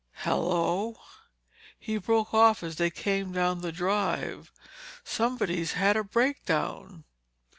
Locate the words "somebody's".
5.03-5.73